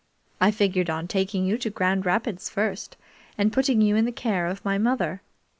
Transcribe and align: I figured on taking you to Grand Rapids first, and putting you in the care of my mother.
I 0.41 0.49
figured 0.49 0.89
on 0.89 1.07
taking 1.07 1.45
you 1.45 1.59
to 1.59 1.69
Grand 1.69 2.07
Rapids 2.07 2.49
first, 2.49 2.97
and 3.37 3.53
putting 3.53 3.81
you 3.81 3.95
in 3.95 4.05
the 4.05 4.11
care 4.11 4.47
of 4.47 4.65
my 4.65 4.79
mother. 4.79 5.21